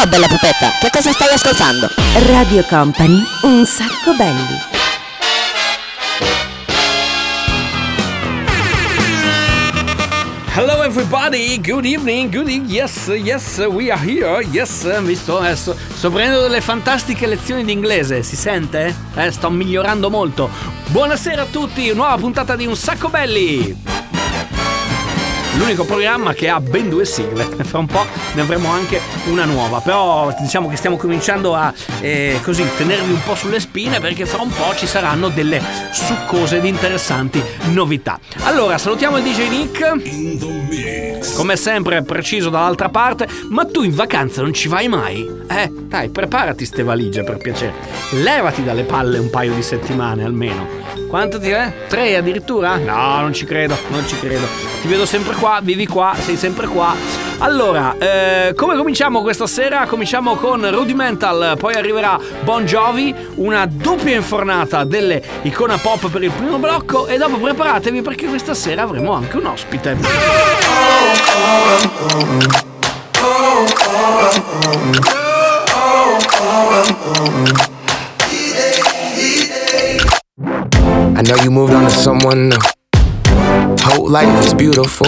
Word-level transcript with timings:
Ciao 0.00 0.08
bella 0.08 0.28
pupetta, 0.28 0.70
che 0.80 0.88
cosa 0.90 1.12
stai 1.12 1.28
ascoltando? 1.34 1.86
Radio 2.32 2.64
Company, 2.64 3.22
un 3.42 3.66
sacco 3.66 4.14
belli. 4.16 4.56
Hello 10.54 10.82
everybody, 10.82 11.60
good 11.60 11.84
evening, 11.84 12.34
good 12.34 12.48
evening, 12.48 12.70
yes, 12.70 13.08
yes, 13.08 13.58
we 13.58 13.90
are 13.90 14.00
here, 14.02 14.42
yes, 14.50 14.84
mi 15.02 15.14
sto, 15.14 15.44
eh, 15.44 15.54
sto, 15.54 15.76
sto 15.76 16.10
prendendo 16.10 16.40
delle 16.40 16.62
fantastiche 16.62 17.26
lezioni 17.26 17.62
di 17.62 17.72
inglese, 17.72 18.22
si 18.22 18.36
sente? 18.36 18.96
Eh, 19.16 19.30
sto 19.30 19.50
migliorando 19.50 20.08
molto. 20.08 20.48
Buonasera 20.86 21.42
a 21.42 21.46
tutti, 21.50 21.92
nuova 21.92 22.16
puntata 22.16 22.56
di 22.56 22.64
Un 22.64 22.74
Sacco 22.74 23.10
Belli! 23.10 23.99
L'unico 25.60 25.84
programma 25.84 26.32
che 26.32 26.48
ha 26.48 26.58
ben 26.58 26.88
due 26.88 27.04
sigle. 27.04 27.44
Fra 27.62 27.78
un 27.78 27.86
po' 27.86 28.06
ne 28.34 28.40
avremo 28.40 28.70
anche 28.70 29.00
una 29.26 29.44
nuova. 29.44 29.80
Però 29.80 30.34
diciamo 30.40 30.68
che 30.68 30.76
stiamo 30.76 30.96
cominciando 30.96 31.54
a 31.54 31.72
eh, 32.00 32.40
così 32.42 32.66
tenervi 32.76 33.12
un 33.12 33.22
po' 33.22 33.34
sulle 33.34 33.60
spine 33.60 34.00
perché 34.00 34.24
fra 34.26 34.42
un 34.42 34.48
po' 34.48 34.74
ci 34.74 34.86
saranno 34.86 35.28
delle 35.28 35.62
succose 35.92 36.56
ed 36.56 36.64
interessanti 36.64 37.42
novità. 37.72 38.18
Allora, 38.44 38.78
salutiamo 38.78 39.18
il 39.18 39.22
DJ 39.22 39.48
Nick. 39.48 41.34
Come 41.36 41.56
sempre, 41.56 42.02
preciso 42.02 42.48
dall'altra 42.48 42.88
parte, 42.88 43.28
ma 43.50 43.66
tu 43.66 43.82
in 43.82 43.94
vacanza 43.94 44.40
non 44.42 44.54
ci 44.54 44.68
vai 44.68 44.88
mai? 44.88 45.28
Eh, 45.48 45.70
dai, 45.70 46.08
preparati 46.08 46.64
ste 46.64 46.82
valigie 46.82 47.22
per 47.22 47.36
piacere. 47.36 47.74
Levati 48.12 48.64
dalle 48.64 48.84
palle 48.84 49.18
un 49.18 49.28
paio 49.28 49.52
di 49.52 49.62
settimane 49.62 50.24
almeno. 50.24 50.79
Quanto 51.10 51.40
ti 51.40 51.50
è? 51.50 51.72
Tre 51.88 52.16
addirittura? 52.16 52.76
No, 52.76 53.20
non 53.20 53.34
ci 53.34 53.44
credo, 53.44 53.76
non 53.88 54.06
ci 54.06 54.16
credo. 54.20 54.46
Ti 54.80 54.86
vedo 54.86 55.04
sempre 55.04 55.34
qua, 55.34 55.58
vivi 55.60 55.84
qua, 55.84 56.14
sei 56.16 56.36
sempre 56.36 56.68
qua. 56.68 56.94
Allora, 57.38 57.96
eh, 57.98 58.52
come 58.54 58.76
cominciamo 58.76 59.20
questa 59.20 59.48
sera? 59.48 59.86
Cominciamo 59.86 60.36
con 60.36 60.70
Rudimental, 60.70 61.56
poi 61.58 61.74
arriverà 61.74 62.16
Bon 62.44 62.64
Jovi, 62.64 63.12
una 63.34 63.66
doppia 63.68 64.14
infornata 64.14 64.84
delle 64.84 65.20
icona 65.42 65.78
pop 65.78 66.08
per 66.08 66.22
il 66.22 66.30
primo 66.30 66.58
blocco 66.58 67.08
e 67.08 67.18
dopo 67.18 67.38
preparatevi 67.38 68.02
perché 68.02 68.28
questa 68.28 68.54
sera 68.54 68.82
avremo 68.82 69.12
anche 69.12 69.36
un 69.36 69.46
ospite. 69.46 69.96
I 81.20 81.22
know 81.22 81.36
you 81.44 81.50
moved 81.50 81.74
on 81.74 81.84
to 81.84 81.90
someone 81.90 82.48
new. 82.48 82.56
Whole 83.82 84.08
life 84.08 84.42
is 84.42 84.54
beautiful. 84.54 85.06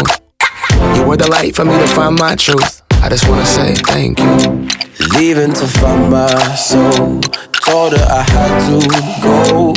You 0.94 1.06
were 1.06 1.16
the 1.16 1.26
light 1.30 1.56
for 1.56 1.64
me 1.64 1.72
to 1.78 1.86
find 1.86 2.18
my 2.18 2.36
truth. 2.36 2.82
I 3.00 3.08
just 3.08 3.26
wanna 3.30 3.46
say 3.46 3.72
thank 3.72 4.18
you. 4.18 4.68
Leaving 5.16 5.54
to 5.54 5.66
find 5.66 6.10
my 6.10 6.28
soul. 6.54 7.18
Told 7.64 7.96
her 7.96 8.04
I 8.04 8.20
had 8.28 8.52
to 8.68 8.86
go. 9.24 9.72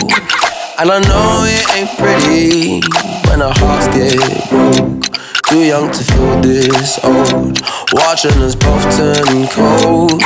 And 0.77 0.91
I 0.91 0.99
know 1.07 1.47
it 1.47 1.63
ain't 1.71 1.97
pretty 1.97 2.81
when 3.29 3.41
our 3.41 3.53
hearts 3.55 3.87
get 3.95 4.19
broke. 4.49 5.05
Too 5.47 5.63
young 5.63 5.89
to 5.89 6.03
feel 6.03 6.41
this 6.41 6.99
old. 7.01 7.61
Watching 7.93 8.35
us 8.43 8.55
both 8.55 8.83
turn 8.91 9.47
cold. 9.55 10.21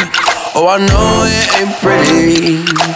Oh, 0.55 0.65
I 0.67 0.79
know 0.81 1.29
it 1.29 1.45
ain't 1.61 1.77
pretty 1.77 2.88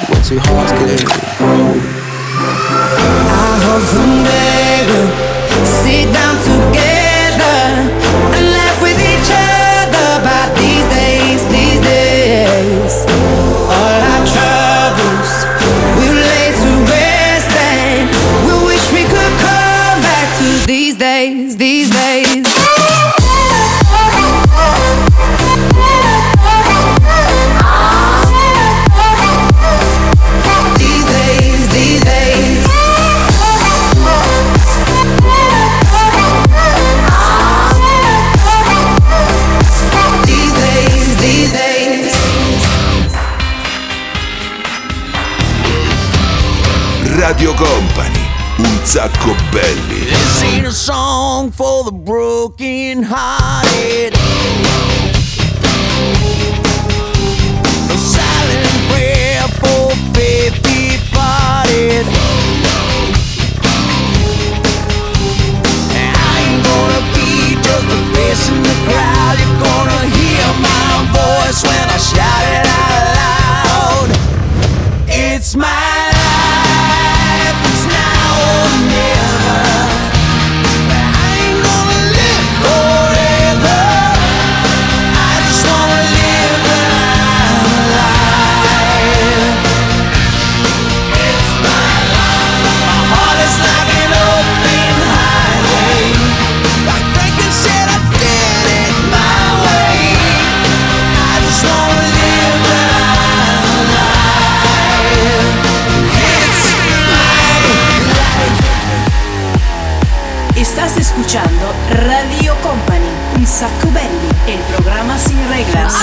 escuchando 111.54 111.74
Radio 112.08 112.56
Company, 112.62 113.10
un 113.38 113.46
sacco 113.46 113.92
belli, 113.92 114.30
el 114.48 114.60
programa 114.74 115.18
sin 115.18 115.38
reglas. 115.50 115.94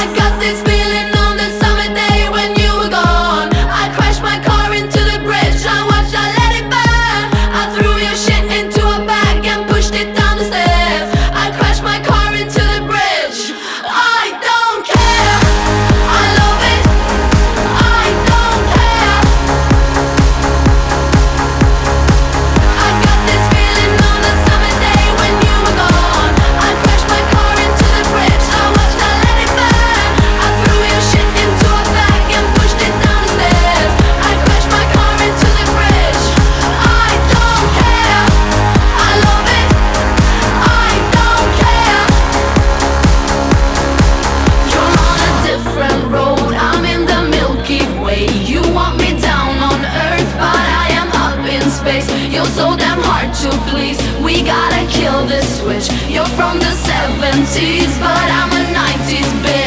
Space. 52.00 52.32
You're 52.32 52.44
so 52.47 52.76
damn 52.76 53.00
hard 53.00 53.32
to 53.42 53.50
please. 53.70 53.98
We 54.22 54.42
gotta 54.42 54.86
kill 54.91 55.26
this 55.26 55.60
switch. 55.60 55.88
You're 56.08 56.32
from 56.36 56.58
the 56.58 56.72
70s, 56.88 57.98
but 58.00 58.26
I'm 58.38 58.50
a 58.52 58.62
90s 58.72 59.30
bitch. 59.42 59.59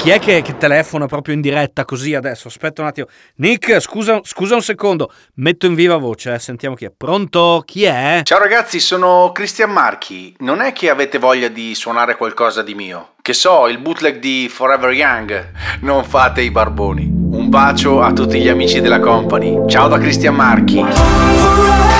Chi 0.00 0.08
è 0.08 0.18
che, 0.18 0.40
che 0.40 0.56
telefona 0.56 1.04
proprio 1.04 1.34
in 1.34 1.42
diretta 1.42 1.84
così 1.84 2.14
adesso? 2.14 2.48
Aspetta 2.48 2.80
un 2.80 2.88
attimo. 2.88 3.06
Nick, 3.36 3.80
scusa, 3.80 4.20
scusa 4.22 4.54
un 4.54 4.62
secondo. 4.62 5.12
Metto 5.34 5.66
in 5.66 5.74
viva 5.74 5.98
voce, 5.98 6.32
eh, 6.32 6.38
sentiamo 6.38 6.74
chi 6.74 6.86
è. 6.86 6.92
Pronto? 6.96 7.62
Chi 7.66 7.84
è? 7.84 8.22
Ciao 8.24 8.38
ragazzi, 8.38 8.80
sono 8.80 9.30
Cristian 9.34 9.70
Marchi. 9.70 10.34
Non 10.38 10.62
è 10.62 10.72
che 10.72 10.88
avete 10.88 11.18
voglia 11.18 11.48
di 11.48 11.74
suonare 11.74 12.16
qualcosa 12.16 12.62
di 12.62 12.74
mio? 12.74 13.10
Che 13.20 13.34
so, 13.34 13.68
il 13.68 13.76
bootleg 13.76 14.18
di 14.18 14.48
Forever 14.50 14.90
Young. 14.90 15.52
Non 15.80 16.02
fate 16.04 16.40
i 16.40 16.50
barboni. 16.50 17.02
Un 17.02 17.50
bacio 17.50 18.00
a 18.00 18.10
tutti 18.14 18.40
gli 18.40 18.48
amici 18.48 18.80
della 18.80 19.00
company. 19.00 19.68
Ciao 19.68 19.86
da 19.86 19.98
Cristian 19.98 20.34
Marchi. 20.34 20.82
Stai 20.82 21.99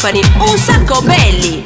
Company, 0.00 0.22
un 0.38 0.56
sacco 0.56 1.02
belli. 1.02 1.64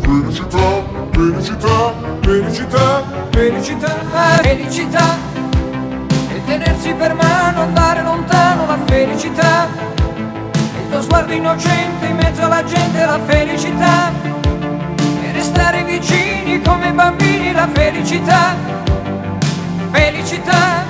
Felicità, 0.00 0.84
felicità, 1.10 3.04
felicità, 3.32 3.92
felicità. 4.42 5.18
E 6.28 6.44
tenersi 6.46 6.92
per 6.92 7.14
mano, 7.14 7.62
andare 7.62 8.02
lontano, 8.02 8.66
la 8.66 8.78
felicità. 8.86 9.68
Il 10.12 10.88
tuo 10.88 11.02
sguardo 11.02 11.32
innocente 11.32 12.06
in 12.06 12.14
mezzo 12.14 12.44
alla 12.44 12.62
gente, 12.62 13.04
la 13.04 13.18
felicità. 13.26 14.12
E 15.20 15.32
restare 15.32 15.82
vicini 15.82 16.62
come 16.62 16.92
bambini, 16.92 17.50
la 17.52 17.68
felicità. 17.72 18.54
Felicità. 19.90 20.84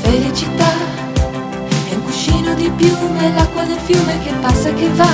Felicità 0.00 0.75
di 2.68 2.70
piume, 2.70 3.32
l'acqua 3.32 3.62
del 3.62 3.78
fiume 3.78 4.18
che 4.20 4.32
passa 4.40 4.68
e 4.68 4.74
che 4.74 4.88
va. 4.90 5.08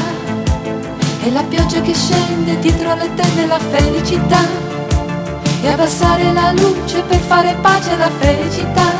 E 1.22 1.30
la 1.30 1.42
pioggia 1.42 1.80
che 1.80 1.94
scende 1.94 2.58
dietro 2.58 2.94
le 2.94 3.12
tende, 3.14 3.46
la 3.46 3.58
felicità. 3.58 4.40
E 5.60 5.68
abbassare 5.68 6.32
la 6.32 6.52
luce 6.52 7.02
per 7.02 7.18
fare 7.18 7.54
pace 7.60 7.92
alla 7.92 8.10
felicità. 8.18 8.90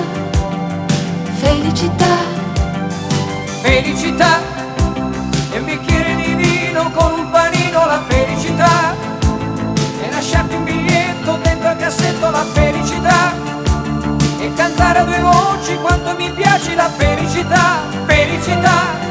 Felicità, 1.40 2.16
Felicità. 3.62 4.40
E 5.50 5.59
un 5.59 5.64
bicchiere 5.64 6.14
di 6.14 6.35
vino 6.35 6.90
con 6.90 7.12
un 7.18 7.30
panino, 7.30 7.87
la 7.87 8.02
felicità. 8.06 8.94
E 10.02 10.11
lasciarti 10.11 10.54
un 10.54 10.64
biglietto 10.64 11.38
dentro 11.42 11.68
al 11.68 11.76
cassetto, 11.76 12.30
la 12.30 12.44
felicità. 12.52 13.35
E 14.38 14.52
cantare 14.54 14.99
a 15.00 15.04
due 15.04 15.21
voci 15.21 15.75
quanto 15.76 16.14
mi 16.16 16.30
piace 16.32 16.75
la 16.75 16.88
felicità, 16.88 17.91
felicità. 18.42 19.01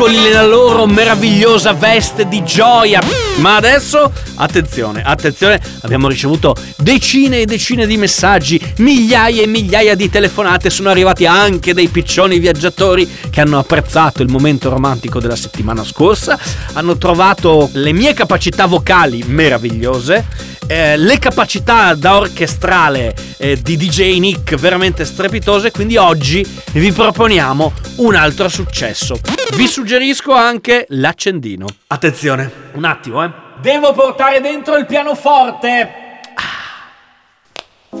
Eccoli 0.00 0.18
nella 0.18 0.46
loro 0.46 0.86
meravigliosa 0.86 1.74
veste 1.74 2.26
di 2.26 2.42
gioia. 2.42 3.02
Ma 3.36 3.56
adesso, 3.56 4.10
attenzione, 4.36 5.02
attenzione, 5.04 5.60
abbiamo 5.82 6.08
ricevuto 6.08 6.54
decine 6.78 7.40
e 7.40 7.44
decine 7.44 7.86
di 7.86 7.98
messaggi, 7.98 8.58
migliaia 8.78 9.42
e 9.42 9.46
migliaia 9.46 9.94
di 9.94 10.08
telefonate, 10.08 10.70
sono 10.70 10.88
arrivati 10.88 11.26
anche 11.26 11.74
dei 11.74 11.88
piccioni 11.88 12.38
viaggiatori 12.38 13.06
che 13.28 13.42
hanno 13.42 13.58
apprezzato 13.58 14.22
il 14.22 14.30
momento 14.30 14.70
romantico 14.70 15.20
della 15.20 15.36
settimana 15.36 15.84
scorsa, 15.84 16.38
hanno 16.72 16.96
trovato 16.96 17.68
le 17.74 17.92
mie 17.92 18.14
capacità 18.14 18.64
vocali 18.64 19.22
meravigliose, 19.26 20.24
eh, 20.70 20.96
le 20.96 21.18
capacità 21.18 21.94
da 21.94 22.16
orchestrale 22.16 23.12
eh, 23.38 23.60
di 23.60 23.76
DJ 23.76 24.20
Nick 24.20 24.54
veramente 24.54 25.04
strepitose, 25.04 25.72
quindi 25.72 25.96
oggi 25.96 26.46
vi 26.74 26.92
proponiamo 26.92 27.72
un 27.96 28.14
altro 28.14 28.48
successo. 28.48 29.18
Vi 29.56 29.66
suggerisco 29.66 30.32
anche 30.32 30.86
l'accendino. 30.90 31.66
Attenzione, 31.88 32.48
un 32.74 32.84
attimo, 32.84 33.24
eh. 33.24 33.32
Devo 33.60 33.92
portare 33.92 34.40
dentro 34.40 34.76
il 34.76 34.86
pianoforte. 34.86 35.90
Ah. 36.34 37.96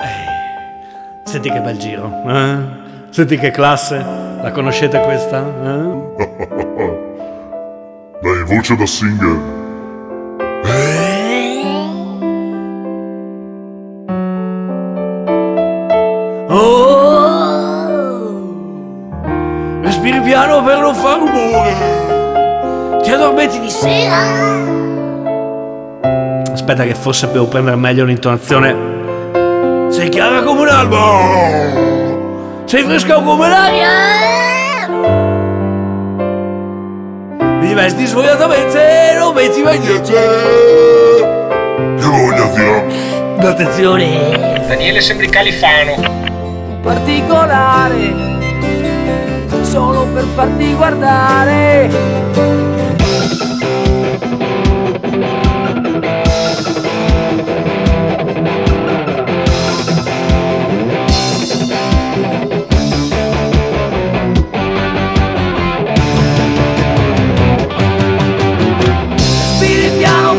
Eh, 0.00 1.26
Senti 1.28 1.50
che 1.50 1.60
bel 1.60 1.76
giro, 1.76 2.22
eh? 2.28 2.56
Senti 3.10 3.36
che 3.36 3.50
classe. 3.50 3.96
La 3.96 4.52
conoscete 4.52 5.00
questa? 5.00 5.40
Eh? 5.40 6.22
Dai 8.22 8.44
voce 8.44 8.76
da 8.76 8.86
singer. 8.86 9.57
Oh! 16.60 18.48
Respiri 19.80 20.20
piano 20.20 20.60
per 20.64 20.78
non 20.80 20.92
far 20.94 21.18
rumore. 21.18 23.00
Ti 23.00 23.12
addormenti 23.12 23.60
di 23.60 23.70
sera. 23.70 24.16
Aspetta 26.52 26.82
che 26.82 26.94
forse 26.94 27.30
devo 27.30 27.46
prendere 27.46 27.76
meglio 27.76 28.04
l'intonazione. 28.04 28.74
Sei 29.88 30.08
chiara 30.08 30.42
come 30.42 30.60
un 30.62 30.68
albo. 30.68 30.96
Sei 32.64 32.82
fresca 32.82 33.20
come 33.22 33.48
l'aria. 33.48 33.88
Mi 37.60 37.72
vesti 37.72 38.04
svogliatamente 38.04 39.10
e 39.10 39.14
non 39.16 39.32
metti 39.32 39.62
mai 39.62 39.78
niente. 39.78 40.12
Che 40.12 42.04
voglia 42.04 42.50
zia. 42.52 42.84
Attenzione. 43.48 44.64
Daniele 44.66 45.00
sembri 45.00 45.28
califano. 45.28 46.27
Particolare 46.88 48.14
solo 49.60 50.06
per 50.06 50.24
farti 50.34 50.74
guardare. 50.74 52.36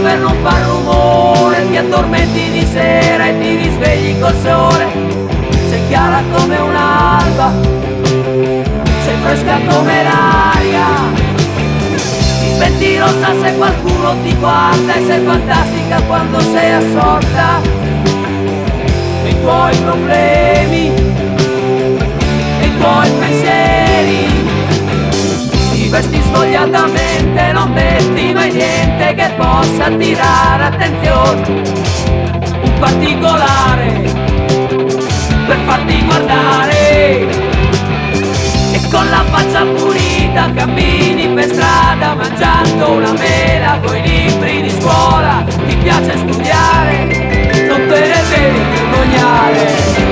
Per 0.01 0.17
non 0.17 0.33
far 0.41 0.61
rumore 0.61 1.67
Ti 1.69 1.77
addormenti 1.77 2.51
di 2.51 2.65
sera 2.65 3.27
e 3.27 3.37
ti 3.37 3.55
risvegli 3.55 4.19
col 4.19 4.33
sole 4.41 5.08
chiara 5.99 6.23
come 6.31 6.57
un'alba 6.57 7.51
Sei 9.03 9.17
fresca 9.21 9.59
come 9.67 10.03
l'aria 10.03 10.87
Ti 12.39 12.55
senti 12.57 12.97
rossa 12.97 13.33
se 13.41 13.55
qualcuno 13.55 14.15
ti 14.23 14.33
guarda 14.35 14.93
E 14.95 15.05
sei 15.05 15.25
fantastica 15.25 16.01
quando 16.03 16.39
sei 16.39 16.71
assorta 16.71 17.59
Nei 19.23 19.41
tuoi 19.41 19.75
problemi 19.77 20.89
Nei 22.59 22.77
tuoi 22.77 23.09
pensieri 23.19 24.47
ti 25.73 25.87
vesti 25.87 26.21
svogliatamente, 26.21 27.51
non 27.51 27.71
metti 27.71 28.31
mai 28.31 28.51
niente 28.51 29.15
che 29.15 29.33
possa 29.35 29.85
attirare 29.85 30.63
attenzione. 30.65 31.61
Un 32.61 32.73
particolare 32.79 34.28
per 35.49 35.57
farti 35.65 36.05
guardare. 36.05 37.27
E 38.71 38.79
con 38.91 39.09
la 39.09 39.23
faccia 39.31 39.63
pulita 39.65 40.51
cammini 40.53 41.27
per 41.29 41.45
strada 41.45 42.13
mangiando 42.13 42.91
una 42.91 43.13
mela 43.13 43.79
coi 43.83 43.99
libri 44.03 44.61
di 44.61 44.69
scuola. 44.69 45.43
Ti 45.67 45.75
piace 45.77 46.17
studiare, 46.17 47.67
non 47.67 47.87
te 47.87 47.99
ne 47.99 48.23
devi 48.29 48.59
vergognare. 48.73 50.07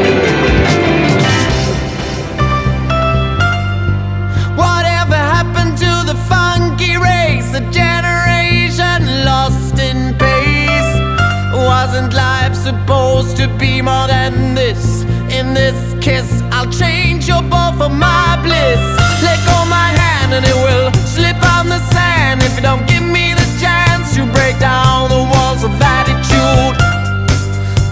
Supposed 12.68 13.38
to 13.38 13.48
be 13.58 13.82
more 13.82 14.08
than 14.08 14.54
this? 14.54 15.06
In 15.38 15.54
this 15.54 15.94
kiss, 16.04 16.42
I'll 16.52 16.72
change 16.72 17.28
your 17.28 17.44
bow 17.44 17.72
for 17.78 17.90
my 17.90 18.42
bliss. 18.42 18.82
Let 19.22 19.38
go 19.46 19.58
my 19.70 19.90
hand 20.02 20.34
and 20.34 20.44
it 20.44 20.58
will 20.66 20.92
slip 21.06 21.38
on 21.56 21.70
the 21.70 21.78
sand. 21.94 22.42
If 22.42 22.56
you 22.56 22.64
don't 22.64 22.88
give 22.88 23.04
me 23.04 23.36
the 23.36 23.46
chance 23.62 24.16
to 24.16 24.26
break 24.34 24.58
down 24.58 25.10
the 25.10 25.24
walls 25.32 25.64
of 25.64 25.70
attitude, 25.80 26.76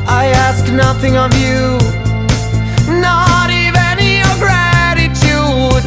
I 0.09 0.33
ask 0.47 0.73
nothing 0.73 1.17
of 1.17 1.37
you. 1.37 1.77
Not 2.89 3.51
even 3.51 3.93
your 4.01 4.35
gratitude. 4.41 5.85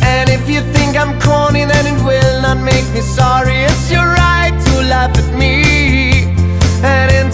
And 0.00 0.30
if 0.30 0.48
you 0.48 0.62
think 0.72 0.96
I'm 0.96 1.20
corny, 1.20 1.66
then 1.66 1.84
it 1.84 2.00
will 2.02 2.40
not 2.40 2.56
make 2.56 2.88
me 2.94 3.02
sorry. 3.02 3.56
It's 3.68 3.90
your 3.92 4.06
right 4.06 4.56
to 4.68 4.72
laugh 4.88 5.12
at 5.18 5.30
me. 5.36 6.32
And 6.82 7.12
in 7.12 7.30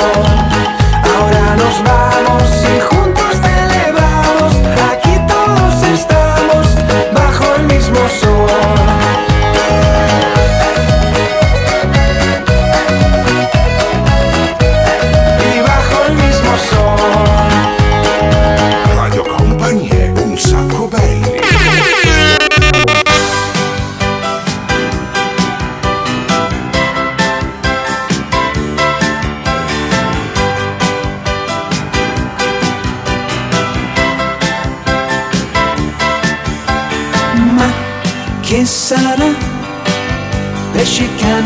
Lord. 0.00 0.49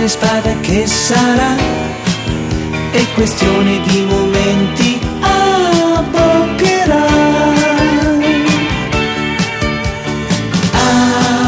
Cane, 0.04 0.08
spada, 0.08 0.54
che 0.60 0.86
sarà? 0.86 1.56
È 2.90 3.04
questione 3.14 3.80
di 3.86 4.02
momenti, 4.02 5.00
abboccherà. 5.20 7.06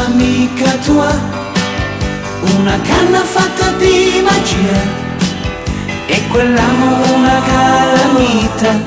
Amica 0.05 0.71
tua, 0.85 1.11
una 2.57 2.79
canna 2.81 3.23
fatta 3.23 3.71
di 3.77 4.21
magia. 4.23 5.05
E 6.07 6.27
quell'amo 6.29 7.15
una 7.15 7.41
calamita, 7.45 8.81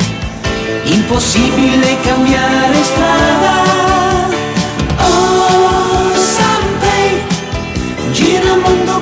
impossibile 0.84 2.00
cambiare 2.00 2.82
strada. 2.82 3.52
Oh, 4.98 5.69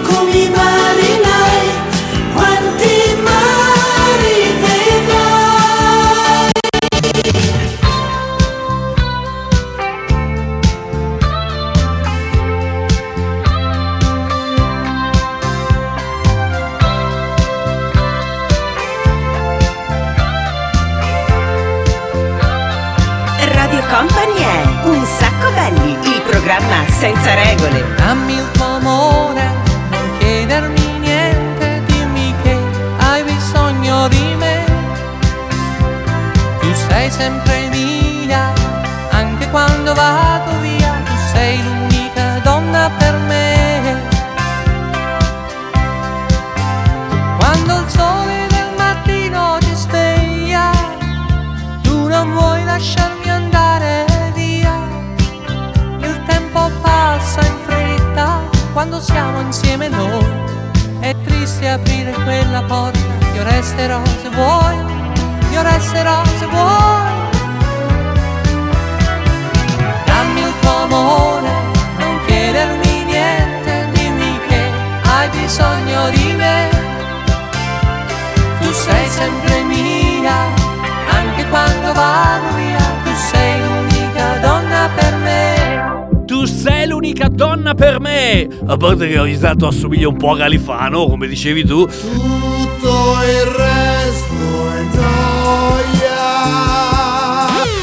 come 0.08 0.30
i 0.30 0.48
marinai, 0.48 1.68
quanti 2.34 3.16
mari 3.22 4.36
vedrai. 4.62 6.50
Radio 23.52 23.82
Company 23.90 24.40
è 24.40 24.66
Un 24.84 25.04
sacco 25.04 25.50
belli, 25.52 25.92
il 25.92 26.22
programma 26.22 26.86
senza 26.88 27.34
regole. 27.34 27.84
Dammi 27.96 28.34
il 28.34 28.50
tuo 28.52 28.64
amore, 28.64 29.57
sei 37.08 37.10
sempre 37.10 37.68
mia, 37.70 38.52
anche 39.10 39.48
quando 39.50 39.94
vado 39.94 40.58
via, 40.60 40.92
tu 41.04 41.12
sei 41.32 41.62
l'unica 41.62 42.38
donna 42.42 42.90
per 42.98 43.14
me. 43.26 44.00
Quando 47.38 47.80
il 47.80 47.88
sole 47.88 48.46
del 48.48 48.70
mattino 48.76 49.58
ci 49.60 49.74
sveglia, 49.74 50.70
tu 51.82 52.08
non 52.08 52.32
vuoi 52.32 52.64
lasciarmi 52.64 53.30
andare 53.30 54.04
via. 54.34 54.76
Il 56.00 56.22
tempo 56.26 56.70
passa 56.82 57.40
in 57.40 57.56
fretta 57.64 58.40
quando 58.72 59.00
siamo 59.00 59.40
insieme 59.40 59.88
noi. 59.88 60.46
È 61.00 61.14
triste 61.24 61.68
aprire 61.70 62.12
quella 62.24 62.62
porta, 62.62 62.98
io 63.34 63.44
resterò 63.44 64.02
se 64.20 64.28
vuoi, 64.30 64.97
io 65.50 65.62
resterò 65.62 66.24
se 66.38 66.46
vuoi. 66.46 67.16
Dammi 70.04 70.40
il 70.40 70.52
tuo 70.60 70.76
amore, 70.84 71.50
non 71.98 72.18
chiedermi 72.26 73.04
niente, 73.04 73.88
dimmi 73.92 74.38
che 74.48 74.70
hai 75.02 75.28
bisogno 75.30 76.10
di 76.10 76.34
me. 76.36 76.68
Tu 78.60 78.72
sei 78.72 79.08
sempre 79.08 79.62
mia, 79.64 80.36
anche 81.10 81.46
quando 81.48 81.92
vado 81.92 82.54
via, 82.56 82.92
tu 83.04 83.10
sei 83.30 83.60
l'unica 83.60 84.38
donna 84.40 84.90
per 84.94 85.14
me. 85.16 86.24
Tu 86.26 86.44
sei 86.44 86.86
l'unica 86.86 87.28
donna 87.28 87.72
per 87.72 88.00
me! 88.00 88.46
A 88.66 88.76
parte 88.76 89.08
che 89.08 89.18
ogni 89.18 89.38
tanto 89.38 89.66
assomiglia 89.66 90.08
un 90.08 90.16
po' 90.18 90.32
a 90.32 90.36
Galifano, 90.36 91.06
come 91.06 91.26
dicevi 91.26 91.64
tu. 91.64 91.86
Tutto 91.86 93.16
il 93.24 93.46
resto 93.56 93.87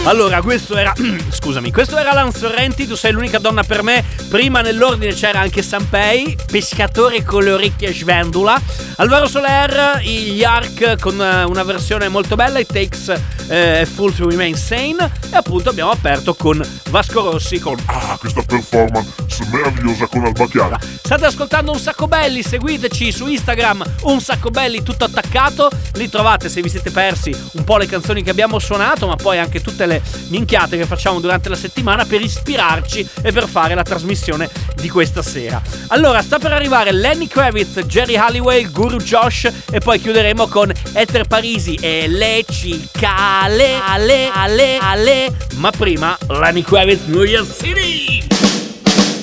Allora, 0.06 0.40
questo 0.44 0.78
era. 0.78 0.94
Scusami, 1.30 1.72
questo 1.72 1.98
era 1.98 2.12
Alan 2.12 2.32
Sorrenti, 2.32 2.86
tu 2.86 2.96
sei 2.96 3.12
l'unica 3.12 3.40
donna 3.40 3.64
per 3.64 3.82
me. 3.82 4.04
Prima 4.30 4.62
nell'ordine 4.62 5.14
c'era 5.14 5.40
anche 5.40 5.64
Sanpei, 5.64 6.38
pescatore 6.46 7.24
con 7.24 7.44
le 7.44 7.52
orecchie 7.52 7.92
svendula. 7.92 8.62
Alvaro 8.98 9.28
Soler, 9.28 10.00
gli 10.02 10.44
Ark 10.44 11.00
con 11.00 11.20
eh, 11.20 11.44
una 11.44 11.64
versione 11.64 12.08
molto 12.08 12.36
bella, 12.36 12.60
It 12.60 12.72
Takes 12.72 13.22
eh, 13.48 13.88
Fool 13.92 14.14
to 14.14 14.30
Remain 14.30 14.56
Sane. 14.56 15.12
E 15.32 15.36
appunto 15.36 15.70
abbiamo 15.70 15.90
aperto 15.90 16.36
con 16.36 16.64
Vasco 16.90 17.32
Rossi 17.32 17.60
con. 17.60 17.76
Ah, 17.86 18.16
questa 18.20 18.44
performance 18.44 19.26
meravigliosa 19.52 20.06
con 20.08 20.24
Alba 20.26 20.48
Chiara. 20.48 20.80
State 20.82 21.26
ascoltando 21.26 21.72
Un 21.72 21.80
Sacco 21.80 22.08
Belli, 22.08 22.44
seguiteci 22.44 23.12
su 23.12 23.28
Instagram 23.28 23.84
Un 24.04 24.22
Sacco 24.22 24.50
Belli 24.50 24.84
tutto 24.84 25.04
attaccato, 25.06 25.70
lì 25.94 26.10
trovate 26.10 26.50
se 26.50 26.62
vi 26.62 26.70
siete 26.70 26.92
persi 26.92 27.36
un 27.54 27.64
po' 27.64 27.78
le 27.78 27.86
canzoni 27.86 28.24
che 28.24 28.30
abbiamo 28.30 28.60
suonato, 28.60 29.08
ma 29.08 29.16
poi 29.16 29.40
anche 29.40 29.62
tutte 29.62 29.86
le 29.86 29.95
minchiate 30.28 30.78
che 30.78 30.86
facciamo 30.86 31.20
durante 31.20 31.50
la 31.50 31.56
settimana 31.56 32.06
per 32.06 32.22
ispirarci 32.22 33.08
e 33.22 33.32
per 33.32 33.48
fare 33.48 33.76
la 33.76 33.84
trasmissione 33.84 34.50
di 34.76 34.90
questa 34.90 35.22
sera. 35.22 35.62
Allora, 35.88 36.22
sta 36.22 36.40
per 36.40 36.52
arrivare 36.52 36.92
Lenny 36.92 37.28
Kravitz, 37.28 37.80
Jerry 37.86 38.16
Halliwell, 38.16 38.72
Guru 38.72 38.98
Josh 38.98 39.50
e 39.72 39.80
poi 39.80 40.00
chiuderemo 40.00 40.48
con 40.48 40.72
Ether 40.94 41.26
Parisi 41.26 41.76
e 41.76 42.08
Leci 42.08 42.88
Cale, 42.92 43.80
Ale, 43.86 44.30
Ale, 44.34 44.78
Ale. 44.80 45.34
Ma 45.56 45.72
prima 45.72 46.18
Lenny 46.28 46.62
Kravitz, 46.62 47.06
New 47.06 47.24
York 47.24 47.48
City! 47.52 48.24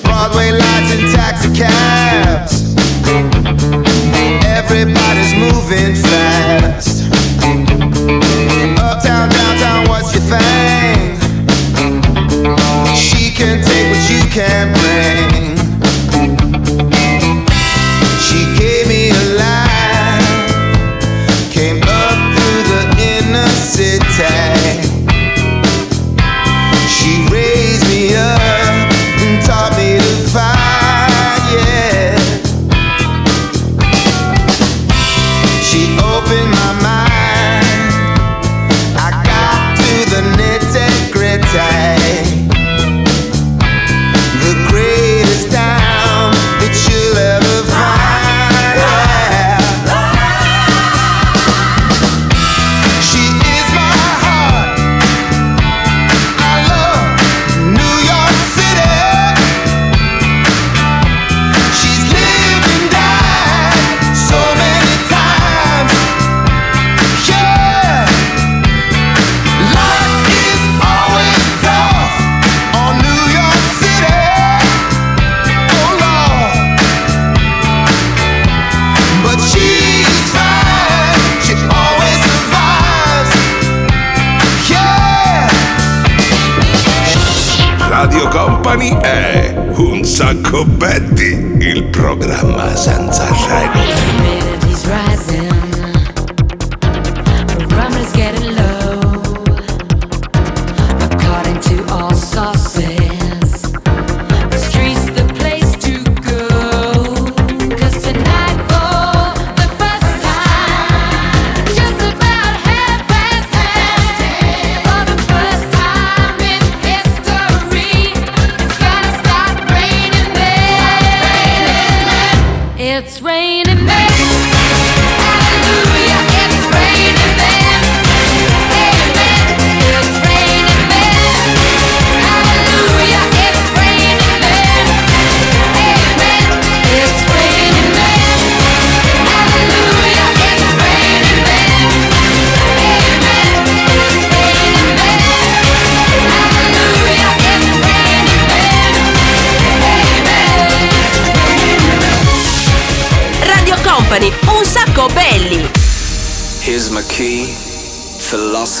Broadway 0.03 0.51
lights 0.51 0.91
and 0.91 1.11
taxi 1.11 1.51
cabs. 1.51 2.75
Everybody's 4.45 5.33
moving 5.33 5.95
fast. 5.95 6.22
Un 90.53 90.59
Sacco 90.59 90.65
Betty, 90.65 91.57
il 91.67 91.85
programma 91.85 92.75
senza 92.75 93.25
regole. 93.25 93.72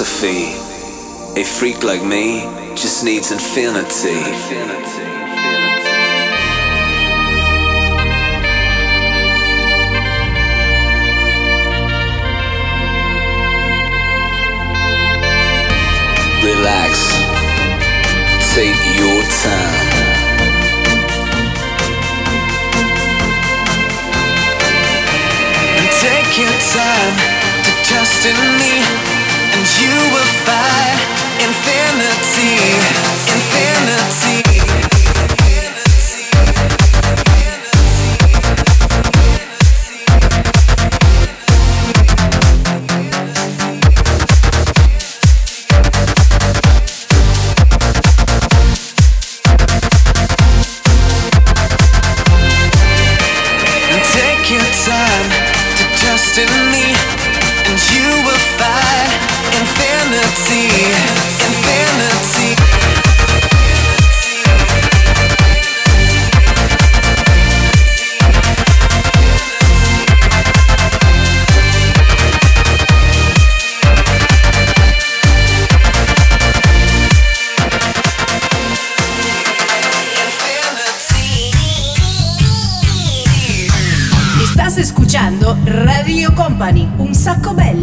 philosophy. 0.03 1.39
A 1.39 1.43
freak 1.43 1.83
like 1.83 2.03
me 2.03 2.41
just 2.75 3.03
needs 3.03 3.31
infinity. 3.31 4.19
Relax. 16.43 16.91
Take 18.53 18.79
your 18.99 19.23
time. 19.41 20.03
Take 26.01 26.37
your 26.37 26.55
time 26.73 27.15
to 27.63 27.71
trust 27.85 28.25
in 28.25 28.35
me 28.59 29.12
and 29.55 29.65
you 29.77 29.93
will 30.13 30.31
find 30.49 30.97
infinity, 31.37 32.57
infinity. 33.29 34.52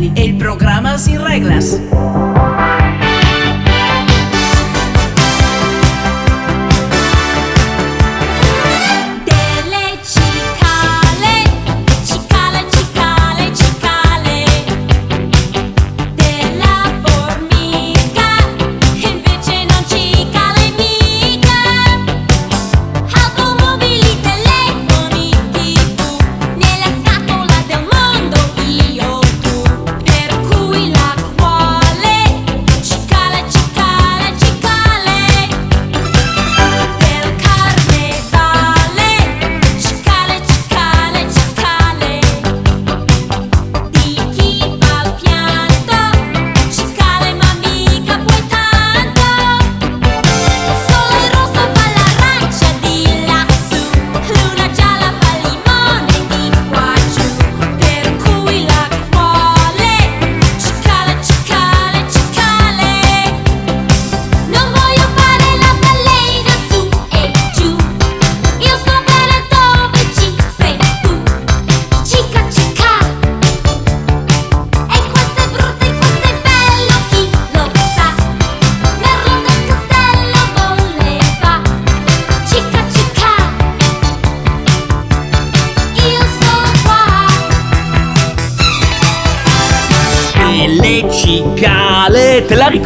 el 0.03 0.37
programa 0.39 0.97
sin 0.99 1.21
reglas. 1.21 1.79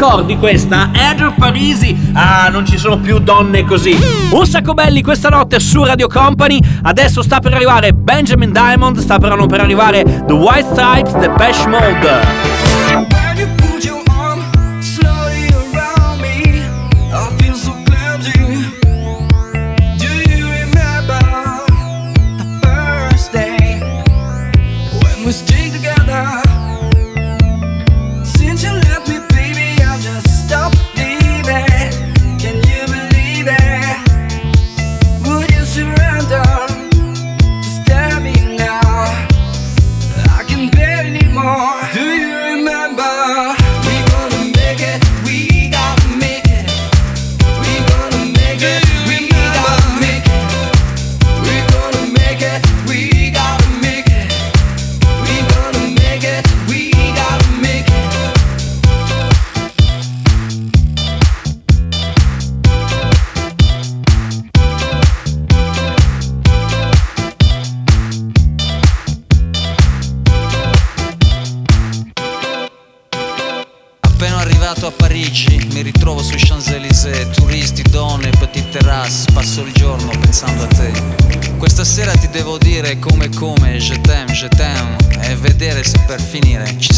ricordi 0.05 0.37
questa? 0.37 0.91
Andrew 0.93 1.33
Parisi! 1.35 1.97
Ah, 2.13 2.51
non 2.51 2.67
ci 2.67 2.77
sono 2.77 2.99
più 2.99 3.19
donne 3.21 3.65
così! 3.65 3.97
Un 4.31 4.47
sacco 4.47 4.75
belli 4.75 5.01
questa 5.01 5.31
notte 5.31 5.59
su 5.59 5.83
Radio 5.83 6.09
Company. 6.09 6.61
Adesso 6.83 7.23
sta 7.23 7.41
per 7.41 7.55
arrivare 7.55 7.95
Benjamin 7.95 8.53
Diamond, 8.53 8.99
sta 8.99 9.19
per 9.19 9.35
non 9.35 9.49
per 9.49 9.61
arrivare 9.61 10.03
The 10.03 10.33
White 10.35 10.69
Stripes, 10.73 11.13
The 11.13 11.31
Bash 11.31 11.65
Mode. 11.65 12.64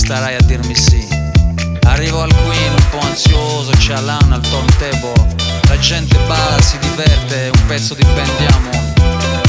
starai 0.06 0.36
a 0.36 0.40
dirmi 0.42 0.76
sì. 0.76 1.04
Arrivo 1.82 2.22
al 2.22 2.32
Queen 2.32 2.72
un 2.72 2.88
po' 2.90 3.00
ansioso, 3.00 3.72
c'è 3.72 3.94
Alan 3.94 4.32
al 4.32 4.40
turntable. 4.40 5.34
La 5.68 5.76
gente 5.80 6.16
balla, 6.28 6.62
si 6.62 6.78
diverte, 6.78 7.50
un 7.52 7.66
pezzo 7.66 7.92
di 7.94 8.04
Bendiamo. 8.04 8.70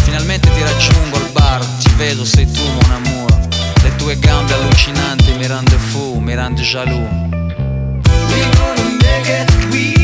Finalmente 0.02 0.50
ti 0.50 0.63
raggiungo 0.63 1.17
al 1.17 1.30
bar, 1.32 1.63
ti 1.63 1.91
vedo, 1.98 2.26
sei 2.26 2.52
tu 2.52 2.63
mon 2.63 2.91
amour. 2.91 3.38
Le 3.84 3.96
tue 3.98 4.17
gambe 4.17 4.56
allucinanti 4.56 5.32
mi 5.34 5.46
rende 5.46 5.78
fu, 5.78 6.17
mi 6.17 6.34
rende 6.34 6.63
jaloux. 6.63 7.08
We 8.32 8.50
gonna 8.56 8.98
make 9.00 9.30
it, 9.30 9.67
we 9.70 9.97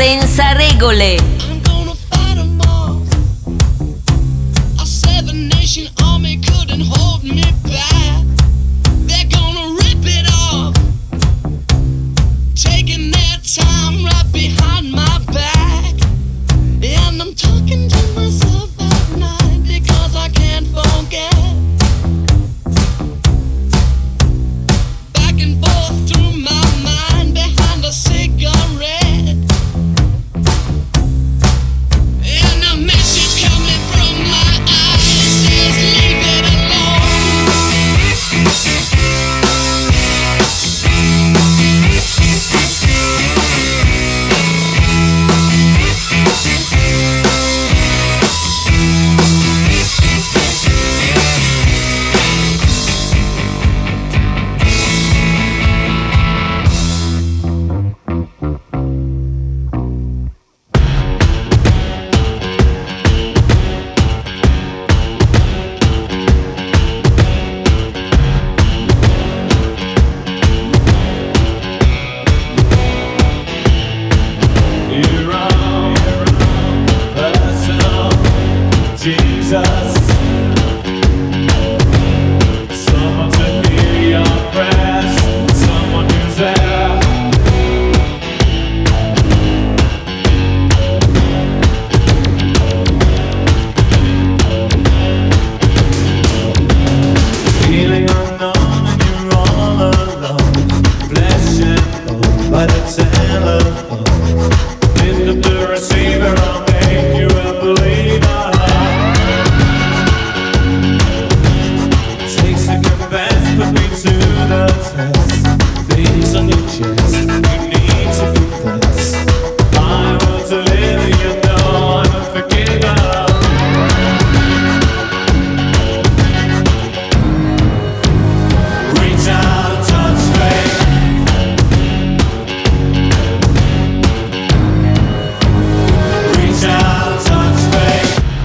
senza 0.00 0.54
regole. 0.54 1.39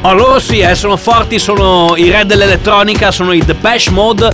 Oh, 0.08 0.13
loro 0.13 0.38
sì, 0.38 0.60
eh, 0.60 0.76
sono 0.76 0.98
forti, 0.98 1.39
sono 1.39 1.96
i 1.96 2.12
re 2.12 2.28
dell'elettronica, 2.28 3.10
sono 3.10 3.32
i 3.32 3.44
Depeche 3.44 3.89
Mode. 3.89 4.32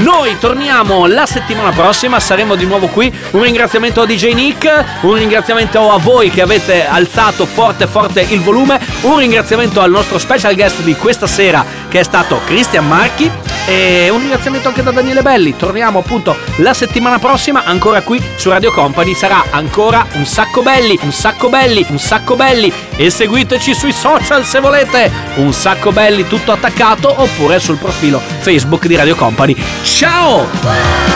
Noi 0.00 0.38
torniamo 0.38 1.06
la 1.06 1.24
settimana 1.24 1.70
prossima, 1.70 2.20
saremo 2.20 2.56
di 2.56 2.66
nuovo 2.66 2.88
qui. 2.88 3.10
Un 3.30 3.42
ringraziamento 3.42 4.02
a 4.02 4.06
DJ 4.06 4.34
Nick, 4.34 4.84
un 5.00 5.14
ringraziamento 5.14 5.90
a 5.90 5.96
voi 5.96 6.28
che 6.28 6.42
avete 6.42 6.86
alzato 6.86 7.46
forte 7.46 7.86
forte 7.86 8.20
il 8.20 8.42
volume, 8.42 8.78
un 9.02 9.16
ringraziamento 9.16 9.80
al 9.80 9.90
nostro 9.90 10.18
special 10.18 10.54
guest 10.54 10.82
di 10.82 10.94
questa 10.94 11.26
sera 11.26 11.64
che 11.88 12.00
è 12.00 12.02
stato 12.02 12.42
Cristian 12.44 12.86
Marchi 12.86 13.30
e 13.68 14.08
un 14.08 14.18
ringraziamento 14.18 14.68
anche 14.68 14.82
da 14.82 14.90
Daniele 14.90 15.20
Belli. 15.20 15.54
Torniamo 15.54 15.98
appunto 15.98 16.34
la 16.56 16.72
settimana 16.72 17.18
prossima 17.18 17.64
ancora 17.64 18.00
qui 18.00 18.20
su 18.36 18.48
Radio 18.48 18.72
Company, 18.72 19.14
sarà 19.14 19.44
ancora 19.50 20.06
un 20.14 20.24
sacco 20.24 20.62
belli, 20.62 20.98
un 21.02 21.12
sacco 21.12 21.50
belli, 21.50 21.84
un 21.90 21.98
sacco 21.98 22.34
belli 22.34 22.72
e 22.96 23.10
seguiteci 23.10 23.74
sui 23.74 23.92
social 23.92 24.44
se 24.44 24.60
volete. 24.60 25.12
Un 25.36 25.52
sacco 25.52 25.92
belli 25.92 26.26
tutto 26.26 26.52
attaccato 26.52 27.12
oppure 27.14 27.60
sul 27.60 27.76
profilo 27.76 28.20
Facebook 28.38 28.86
di 28.86 28.96
Radio 28.96 29.14
Company. 29.14 29.54
Ciao! 29.82 31.07